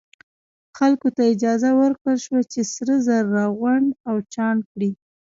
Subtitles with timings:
[0.77, 4.91] خلکو ته اجازه ورکړل شوه چې سره زر راغونډ او چاڼ کړي.